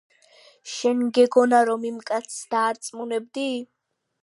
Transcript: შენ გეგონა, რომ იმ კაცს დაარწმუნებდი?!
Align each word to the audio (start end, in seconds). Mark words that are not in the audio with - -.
შენ 0.75 1.03
გეგონა, 1.17 1.59
რომ 1.69 1.85
იმ 1.91 2.01
კაცს 2.09 2.39
დაარწმუნებდი?! 2.55 3.49